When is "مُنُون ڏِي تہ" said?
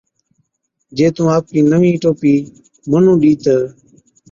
2.89-3.55